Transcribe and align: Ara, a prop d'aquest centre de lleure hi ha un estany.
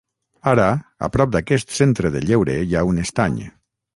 Ara, 0.51 0.63
a 1.07 1.09
prop 1.17 1.35
d'aquest 1.35 1.77
centre 1.81 2.11
de 2.17 2.23
lleure 2.31 2.57
hi 2.71 2.75
ha 2.79 2.83
un 2.95 3.03
estany. 3.07 3.39